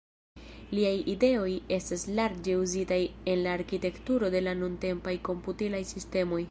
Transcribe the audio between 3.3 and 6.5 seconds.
en la arkitekturo de la nuntempaj komputilaj sistemoj.